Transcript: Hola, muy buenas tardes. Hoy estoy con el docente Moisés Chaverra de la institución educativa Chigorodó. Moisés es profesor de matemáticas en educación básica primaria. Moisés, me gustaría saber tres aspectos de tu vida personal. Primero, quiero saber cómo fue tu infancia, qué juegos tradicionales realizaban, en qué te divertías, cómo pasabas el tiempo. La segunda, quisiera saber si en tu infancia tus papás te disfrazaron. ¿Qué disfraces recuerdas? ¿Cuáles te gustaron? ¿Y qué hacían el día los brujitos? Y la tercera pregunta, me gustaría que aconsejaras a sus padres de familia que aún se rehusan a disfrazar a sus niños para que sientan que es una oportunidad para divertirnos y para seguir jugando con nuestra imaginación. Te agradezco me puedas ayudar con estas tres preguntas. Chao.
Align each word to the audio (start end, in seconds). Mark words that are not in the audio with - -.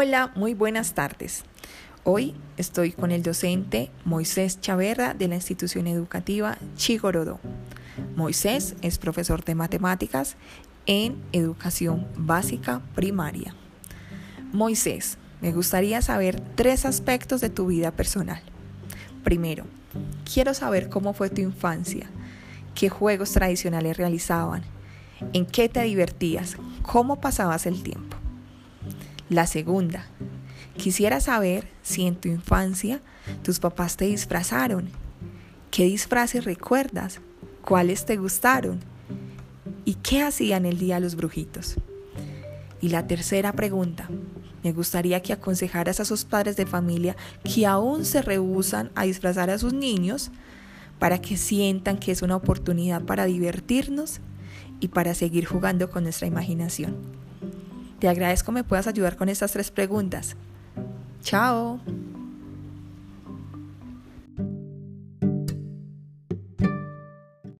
Hola, 0.00 0.30
muy 0.36 0.54
buenas 0.54 0.94
tardes. 0.94 1.42
Hoy 2.04 2.36
estoy 2.56 2.92
con 2.92 3.10
el 3.10 3.24
docente 3.24 3.90
Moisés 4.04 4.60
Chaverra 4.60 5.12
de 5.12 5.26
la 5.26 5.34
institución 5.34 5.88
educativa 5.88 6.56
Chigorodó. 6.76 7.40
Moisés 8.14 8.76
es 8.80 8.96
profesor 8.96 9.42
de 9.42 9.56
matemáticas 9.56 10.36
en 10.86 11.20
educación 11.32 12.06
básica 12.16 12.80
primaria. 12.94 13.56
Moisés, 14.52 15.18
me 15.40 15.50
gustaría 15.50 16.00
saber 16.00 16.40
tres 16.54 16.84
aspectos 16.84 17.40
de 17.40 17.50
tu 17.50 17.66
vida 17.66 17.90
personal. 17.90 18.40
Primero, 19.24 19.64
quiero 20.32 20.54
saber 20.54 20.90
cómo 20.90 21.12
fue 21.12 21.28
tu 21.28 21.40
infancia, 21.40 22.08
qué 22.76 22.88
juegos 22.88 23.32
tradicionales 23.32 23.96
realizaban, 23.96 24.62
en 25.32 25.44
qué 25.44 25.68
te 25.68 25.82
divertías, 25.82 26.54
cómo 26.84 27.20
pasabas 27.20 27.66
el 27.66 27.82
tiempo. 27.82 28.17
La 29.30 29.46
segunda, 29.46 30.06
quisiera 30.78 31.20
saber 31.20 31.68
si 31.82 32.06
en 32.06 32.16
tu 32.16 32.28
infancia 32.28 33.02
tus 33.42 33.58
papás 33.58 33.98
te 33.98 34.06
disfrazaron. 34.06 34.88
¿Qué 35.70 35.84
disfraces 35.84 36.46
recuerdas? 36.46 37.20
¿Cuáles 37.62 38.06
te 38.06 38.16
gustaron? 38.16 38.80
¿Y 39.84 39.94
qué 39.94 40.22
hacían 40.22 40.64
el 40.64 40.78
día 40.78 40.98
los 40.98 41.14
brujitos? 41.14 41.76
Y 42.80 42.88
la 42.88 43.06
tercera 43.06 43.52
pregunta, 43.52 44.08
me 44.64 44.72
gustaría 44.72 45.20
que 45.20 45.34
aconsejaras 45.34 46.00
a 46.00 46.06
sus 46.06 46.24
padres 46.24 46.56
de 46.56 46.64
familia 46.64 47.14
que 47.44 47.66
aún 47.66 48.06
se 48.06 48.22
rehusan 48.22 48.90
a 48.94 49.04
disfrazar 49.04 49.50
a 49.50 49.58
sus 49.58 49.74
niños 49.74 50.30
para 50.98 51.20
que 51.20 51.36
sientan 51.36 51.98
que 51.98 52.12
es 52.12 52.22
una 52.22 52.36
oportunidad 52.36 53.02
para 53.02 53.26
divertirnos 53.26 54.20
y 54.80 54.88
para 54.88 55.14
seguir 55.14 55.44
jugando 55.44 55.90
con 55.90 56.04
nuestra 56.04 56.26
imaginación. 56.26 57.27
Te 57.98 58.08
agradezco 58.08 58.52
me 58.52 58.64
puedas 58.64 58.86
ayudar 58.86 59.16
con 59.16 59.28
estas 59.28 59.52
tres 59.52 59.70
preguntas. 59.70 60.36
Chao. 61.22 61.80